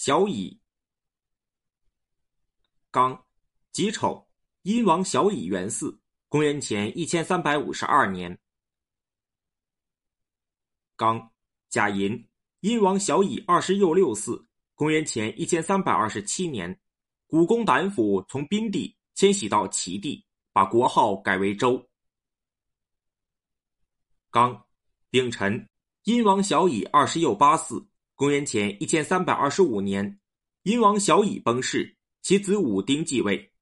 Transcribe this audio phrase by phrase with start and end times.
[0.00, 0.60] 小乙。
[2.88, 3.26] 刚，
[3.72, 4.28] 己丑，
[4.62, 5.98] 殷王小乙元嗣，
[6.28, 8.38] 公元前一千三百五十二年。
[10.94, 11.32] 刚，
[11.68, 12.28] 甲寅，
[12.60, 14.46] 殷王小乙二十又六嗣，
[14.76, 16.80] 公元前一千三百二十七年，
[17.26, 21.84] 古公胆府从宾地迁徙到齐地，把国号改为周。
[24.30, 24.64] 刚，
[25.10, 25.68] 丙辰，
[26.04, 27.84] 殷王小乙二十又八嗣，
[28.18, 30.18] 公元前一千三百二十五年，
[30.64, 33.52] 殷王小乙崩逝，其子武丁继位。